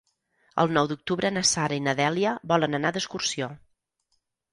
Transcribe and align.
El 0.61 0.71
nou 0.77 0.87
d'octubre 0.91 1.29
na 1.35 1.43
Sara 1.49 1.77
i 1.81 1.83
na 1.87 1.93
Dèlia 1.99 2.31
volen 2.53 2.79
anar 2.79 2.93
d'excursió. 2.97 3.51